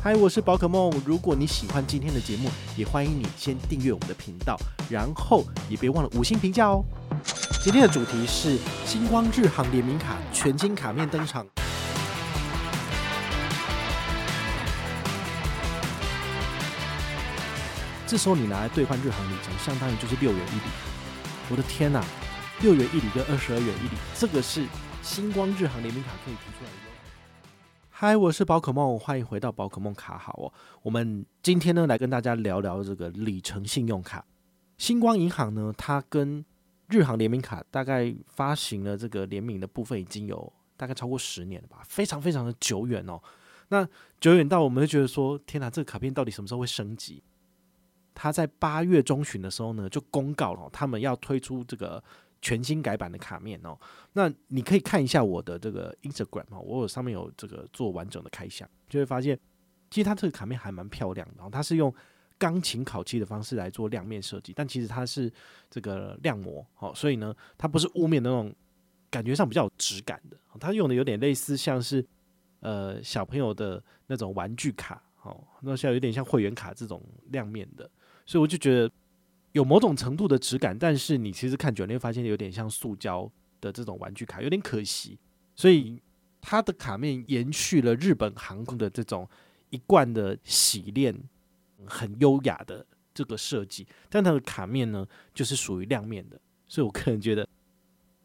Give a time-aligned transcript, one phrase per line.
[0.00, 0.92] 嗨，我是宝可梦。
[1.04, 4.56] 如果你喜欢今天的节目，也欢迎你先订阅我们的频道，
[4.88, 6.84] 然后也别忘了五星评价哦。
[7.64, 8.56] 今天的主题是
[8.86, 11.44] 星光日航联名卡全新卡面登场。
[18.06, 20.70] 这时候你拿来兑换日航里程，相当于就是六元一里。
[21.50, 22.00] 我的天呐，
[22.60, 24.64] 六元一里跟二十二元一里，这个是
[25.02, 26.87] 星光日航联名卡可以提出来的。
[28.00, 30.52] 嗨，我是宝可梦，欢迎回到宝可梦卡好哦。
[30.82, 34.24] 我们今天呢，来跟大家聊聊这个里程信用卡。
[34.76, 36.44] 星光银行呢，它跟
[36.90, 43.20] 日航联名卡大概发行了这个联名的部分已经有大概超过十年了吧，非常非常的久远哦。
[43.66, 43.84] 那
[44.20, 47.20] 久远到我们会觉得说，天哪，这个卡片到底什么时候会升级？
[48.14, 52.00] 它在八月中旬的时候呢，就公告了他们要推出这个。
[52.40, 53.76] 全新改版的卡面哦，
[54.12, 59.38] 那你可以看一下我的这个 Instagram 哦，我有上面有这个做完整的开箱，就会发现
[59.90, 61.92] 其实它这个卡面还蛮漂亮的哦，它是用
[62.38, 65.32] 钢琴烤漆的方式来做亮面设计，但其实它是
[65.68, 68.54] 这个亮膜哦，所以呢，它不是雾面那种
[69.10, 72.06] 感觉上比较有质感的，它用的有点类似像是
[72.60, 77.90] 呃小朋友的那种玩具卡哦，那像有点像会员卡这种亮面的，
[78.24, 78.90] 所以我就觉得。
[79.52, 85.18] 有某种程度的质感，但是你其实看久了，你会发现有点像塑胶的这种玩具卡，有点可惜。
[85.56, 86.00] 所以
[86.40, 89.28] 它的卡面延续了日本航空的这种
[89.70, 91.18] 一贯的洗练、
[91.86, 96.38] 很优雅的这个设计，但它的卡面呢，就是属于亮面的。
[96.68, 97.48] 所以我个人觉得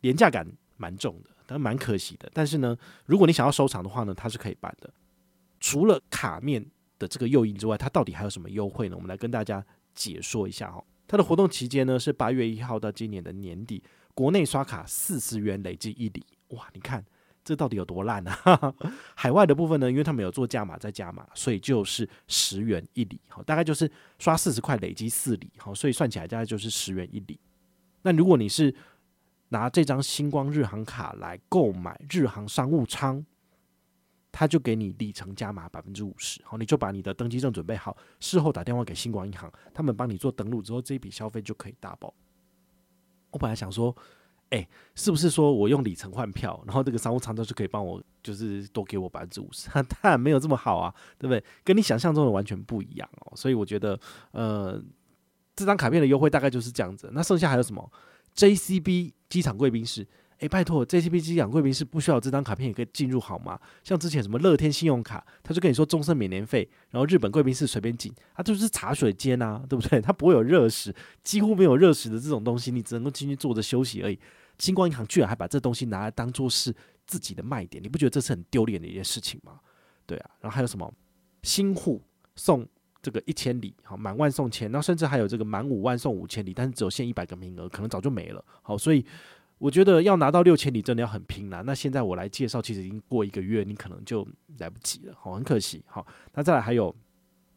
[0.00, 2.28] 廉价感蛮重的，但蛮可惜的。
[2.34, 2.76] 但是呢，
[3.06, 4.92] 如果你想要收藏的话呢，它是可以办的。
[5.60, 6.64] 除了卡面
[6.98, 8.96] 的这个诱因之外，它到底还有什么优惠呢？
[8.96, 9.64] 我们来跟大家
[9.94, 10.82] 解说一下哈。
[11.12, 13.82] 它的活动期间呢是八月一号到今年的年底，
[14.14, 16.66] 国内刷卡四十元累计一里，哇！
[16.72, 17.04] 你看
[17.44, 18.74] 这到底有多烂啊？
[19.14, 27.38] 海外的部分呢，因为他们有做加码再加码，所以就是十元一里，好，大概就是刷四十块累积四里，好，所以算起来大概就是十元一里。
[28.00, 28.74] 那如果你是
[29.50, 33.22] 拿这张星光日航卡来购买日航商务舱。
[34.32, 42.12] 他就给你里程加码百分之五十，好，你就把你的登机证准备好，事后打电话给新光银行，他们帮你做登录之后，这一笔消费就可以大包。
[43.30, 43.94] 我本来想说，
[44.50, 49.68] 哎、是不是说我用里程换票，然后这个商务舱就可以帮我，就是多给我百分之五十？
[49.72, 51.44] 当然没有这么好啊，对不对？
[51.62, 53.36] 跟你想象中的完全不一样哦。
[53.36, 53.98] 所以我觉得，
[54.30, 54.82] 呃，
[55.54, 57.10] 这张卡片的优惠大概就是这样子。
[57.12, 57.92] 那剩下还有什么
[58.34, 60.06] ？JCB 机场贵宾室。
[60.42, 63.56] 诶，拜托，JCB 机场贵宾室不需要这张卡片也可以进入好吗？
[63.84, 70.00] 像之前什么乐天信用卡，他就跟你说终身免年费，然后日本贵宾室随便进，它就是茶水间啊，对不对？
[70.00, 70.92] 它不会有热食，
[71.22, 74.18] 几乎没有热食的这种东西，你只能够进去坐着休息而已。
[74.58, 76.74] 星光银行居然还把这东西拿来当做是
[77.06, 79.60] 自己的卖点，你不觉得这是很丢脸的一件事情吗？
[80.06, 80.92] 对啊，然后还有什么
[81.44, 82.02] 新户
[82.34, 82.66] 送
[83.00, 88.44] 这个一千里，好，满万送千，然后甚至还有这个满五万送五千里，但是只有限一百个名额，可能早就没了。
[88.62, 89.06] 好，所以。
[89.62, 91.62] 我觉得要拿到六千里真的要很拼啦。
[91.64, 94.26] 那现在我来介绍，其实已经过一个月，你可能就
[94.58, 95.84] 来不及了，好，很可惜。
[95.86, 96.92] 好，那再来还有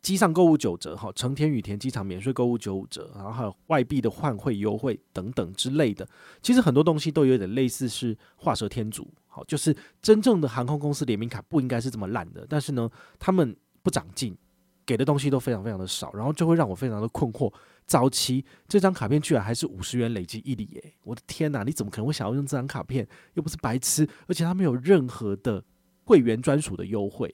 [0.03, 6.07] 机上购物九折，好，成田羽田机场免税购物九五折，然后还有外币的换汇优惠等等之类的。
[6.44, 14.38] 其实很多东西都有点类似是画蛇添足，好，就是真正的航空公司联名卡不应该是这么烂的，但是呢，他们不长进，
[14.85, 17.51] 给的东西都非常非常的少，然后就会让我非常的困惑。
[17.88, 20.94] 早期这张卡片居然还是五十元累计一里耶！
[21.03, 23.07] 我的天哪，你怎么可能会想要用这张卡片？
[23.34, 25.63] 又不是白痴，而且它没有任何的
[26.03, 27.34] 会员专属的优惠，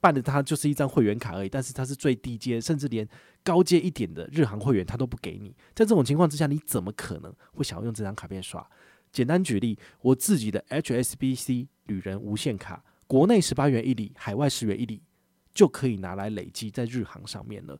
[0.00, 1.48] 办的它就是一张会员卡而已。
[1.48, 3.06] 但是它是最低阶，甚至连
[3.44, 5.54] 高阶一点的日航会员它都不给你。
[5.74, 8.66] 在这种情况之下，你怎么可能会想要用这张卡片刷？
[9.10, 15.02] 简单举例，我自己的 HSBC 旅人无限卡，国内十八元一里，海外十元一里，
[15.54, 17.78] 就可以拿来累积在日航上面了。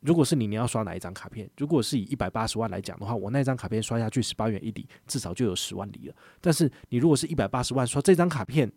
[0.00, 1.48] 如果是你，你要刷哪一张卡片？
[1.56, 6.14] 如果是以一百八十万来讲的话，我那张卡片刷下去十八元一里，至少就有十万里了。
[6.42, 8.70] 但是你如果是一百八十万刷这张卡片，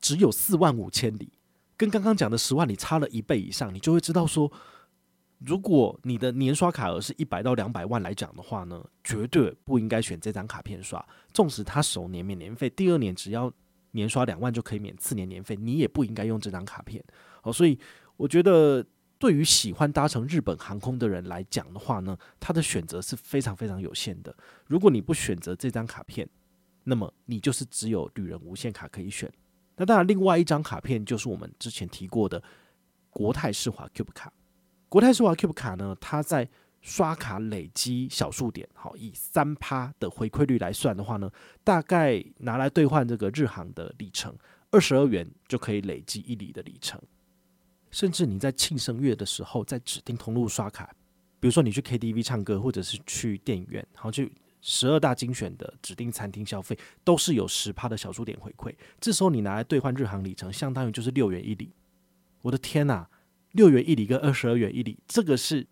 [0.00, 1.32] 只有四万五千里，
[1.76, 4.52] 跟刚刚讲的十万里差了一倍以上，你就会知道说，
[5.40, 11.04] 如果你的年刷卡额是一百到两百万来讲的话呢，绝对不应该选这张卡片刷。
[11.32, 13.52] 纵使它首年免年费，第二年只要
[13.90, 17.02] 年刷两万就可以免次年年费，你也不应该用这张卡片。
[17.52, 17.78] 所以
[18.16, 18.84] 我觉得。
[19.20, 24.32] 对于喜欢搭乘日本航空的人来讲的话呢，他的选择是非常非常有限的。
[24.68, 26.28] 如果你不选择这张卡片，
[26.84, 29.28] 那么你就是只有旅人无限卡可以选。
[29.74, 32.40] 那当然，另外一张卡片就是我们之前提过的
[33.10, 34.32] 国泰世华 Cube 卡。
[34.88, 36.48] 国泰世华 Cube 卡呢，它在
[36.80, 41.28] 刷卡累积小数点，好，以三趴的回馈率来算的话呢，
[41.64, 44.32] 大概拿来兑换这个日航的里程，
[44.70, 47.02] 二十二元就可以累积一里的里程。
[47.90, 50.94] 甚至你在庆生月的时候，在指定通路刷卡，
[51.40, 58.74] 比如说你去 KTV 唱歌，或者是去电影院，然后去十二大精选的指定餐厅消费，都是有十趴的小数点回馈。
[59.00, 61.72] 这时候你拿来兑换日航里程，相当于就是六元一里。
[62.42, 63.06] 我的天呐，
[63.52, 65.66] 六元一里跟二十二元一里，这个是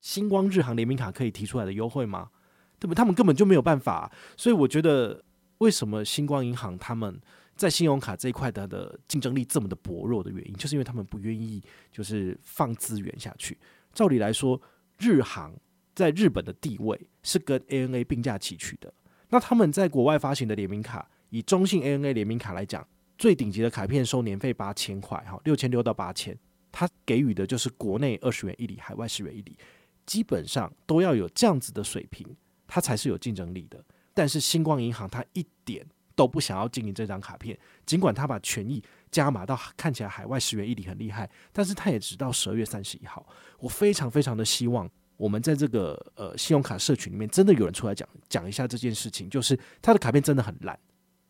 [0.00, 2.30] 星光日航联名卡可以提出来的优惠吗？
[2.78, 2.94] 对不？
[2.94, 4.10] 他们根本就没有办法。
[4.36, 5.24] 所以我觉得，
[5.58, 7.20] 为什么星光银行他们
[7.62, 11.62] 在信用卡这一块它的竞争力这么的薄弱的原因，就是因为他们不愿意
[11.92, 13.56] 就是放资源下去。
[13.92, 14.60] 照理来说，
[14.98, 15.54] 日航
[15.94, 18.92] 在日本的地位是跟 ANA 并驾齐驱的。
[19.28, 22.84] 那他们在国外发行的联名卡，以中信 ANA 联名卡来讲，
[23.16, 26.36] 最顶级的卡片收年费八千块，哈，六千六到八千，
[26.72, 29.56] 它给予的就是国内二十元一里，海外十元一里，
[30.04, 32.26] 基本上都要有这样子的水平，
[32.66, 33.84] 它才是有竞争力的。
[34.12, 43.26] 但是星光银行它一点都不想要经营这张卡片，尽管他把权益加码到看起来海外十元一里很厉害，但是他也只到十二月三十一号。
[43.58, 50.78] 我非常非常的希望，我们在这个呃信用卡社群里面，真的有人出来讲讲一下这件事情，就是他的卡片真的很烂，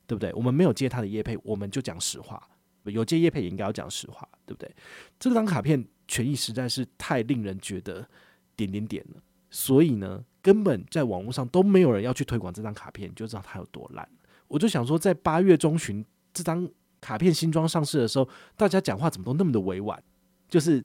[0.06, 0.32] 对不对？
[0.32, 2.38] 我们没有接他的业配，我们就讲实话；
[2.84, 4.74] 有接业配也应该要讲实话，对不对？
[5.18, 8.08] 这张卡片权益实在是太令人觉得
[8.56, 14.08] 点点点了，所以呢，根本在网络上都没有人要去推广这张卡片，就知道它有多烂。
[14.52, 16.04] 我就想说，在八月中旬
[16.34, 16.68] 这张
[17.00, 20.00] 卡片新装上市的时候，大家讲话怎么都那么的委婉？
[20.46, 20.84] 就是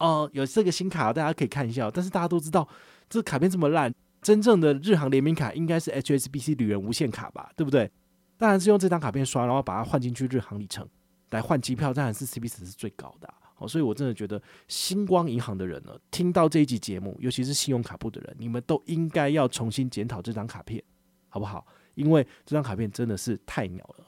[0.00, 1.88] 哦，有这个新卡，大家可以看一下。
[1.88, 2.68] 但是大家都知道，
[3.08, 7.52] 这卡片这么烂，真正的日航联名卡应该是 HSBC 旅人无限卡吧？
[7.54, 7.88] 对不对？
[8.36, 10.84] 当然是用这张卡片刷，然后把它换进去日航里程
[11.30, 13.32] 来换机票，当然是 CP 值是最高的。
[13.54, 20.82] 好，所以我真的觉得星光银行的人呢，听到这一集节目，尤其是信用卡部的人，你们都应该要重新检讨这张卡片，
[21.28, 21.64] 好不好？
[21.94, 24.06] 因为这张卡片真的是太鸟了，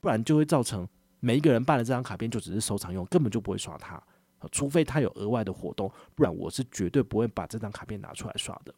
[0.00, 0.88] 不然就会造成
[1.20, 4.02] 每一个人办了这张卡片就只是收藏用，根本就不会刷它。
[4.50, 8.74] 除非他有额外的活动，不然我是绝对不会把这张卡片拿出来刷的。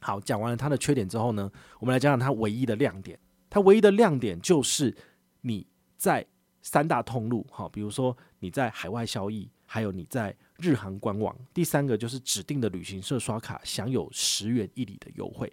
[0.00, 1.50] 好，讲完了它的缺点之后呢，
[1.80, 3.18] 我们来讲讲它唯一的亮点。
[3.50, 4.96] 它唯一的亮点就是
[5.40, 5.66] 你
[5.96, 6.24] 在
[6.62, 15.52] 三大通路，哈，比如说你在海外交易，还有你在日航官网，第三个就是指定的旅行社刷卡，享有十元一里的优惠。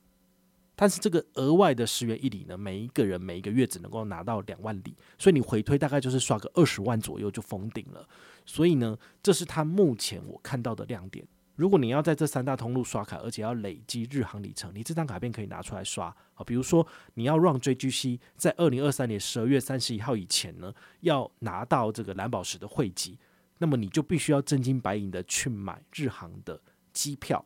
[0.81, 8.07] 但是这个额外的十元一里呢，每一个人每一个月只能够拿到两万里，所以你回推大概就是刷个二十万左右就封顶了。
[8.45, 11.27] 所以呢，这是它目前我看到的亮点。
[11.57, 16.45] 如果你要在这三大通路刷卡，而且要累积日航里程，你这张卡片可以拿出来刷啊。
[16.45, 23.19] 比如说你要让 JGC 在二零二三年十二月三十一号以前呢，要拿到这个蓝宝石的汇集，
[23.57, 26.61] 那么你就必须要真金白银的去买日航的
[26.93, 27.43] 机票，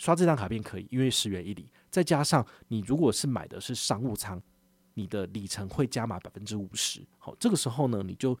[0.00, 1.70] 刷这张卡片可以，因为十元一里。
[1.90, 4.40] 再加上你如果是买的是商务舱，
[4.94, 7.06] 你的里程会加码百分之五十。
[7.18, 8.34] 好，这个时候呢，你就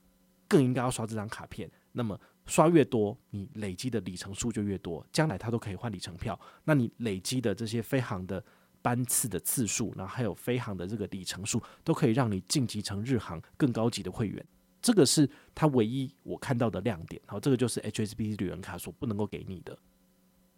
[0.48, 1.70] 更应该要刷这张卡片。
[1.92, 6.38] 那么刷越多，你累积的里程数就越多，将来它都可以换里程票。
[6.64, 8.42] 那你累积的这些飞航的
[8.80, 14.42] 班次的次数，然后还有飞航的这个里程数，都可以让你晋级成日航更高级的会员。
[14.80, 17.20] 这个是它唯一我看到的亮点。
[17.26, 19.78] 好，这个就是 HSBC 旅人卡所不能够给你的。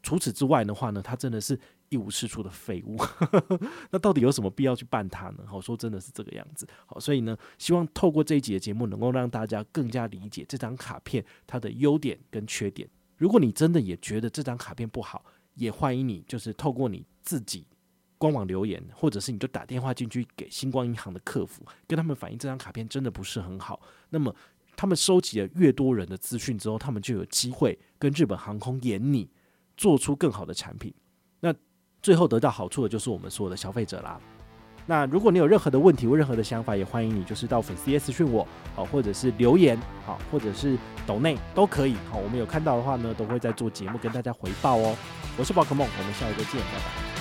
[0.03, 1.59] 除此之外的话呢，它真的是
[1.89, 2.99] 一无是处的废物。
[3.91, 5.45] 那到底有什么必要去办它呢？
[5.47, 6.67] 好，说真的是这个样子。
[6.87, 12.89] 好，所以呢，希望透过这一集的节目，能够让大家更加理解这张卡片它的优点跟缺点。
[13.17, 15.25] 如果你真的也觉得这张卡片不好，
[15.55, 17.65] 也欢迎你就是透过你自己
[18.19, 23.81] 官网留言，或者是你就打电话进去给星光银行的客服，跟他们反映这张卡片真的不是很好。
[24.11, 24.35] 那么
[24.75, 29.31] 他们收集了越多人的资讯之后，他们就有机会跟日本航空演你。
[29.83, 30.95] 做出更好的产品，
[31.41, 31.53] 那
[32.01, 34.17] 最后得到好处的就是我们所有的消费者啦。
[34.87, 38.47] 那如果你有任何的问题或任何的想法，也欢迎你就是到粉丝页私讯我，
[38.77, 44.97] 好，或者是留言，好，或者是抖内都可以，好，我们有看到的话呢，都会在做节目跟大家回报哦。
[45.37, 47.12] 我是宝可梦，我们下一个见，拜拜。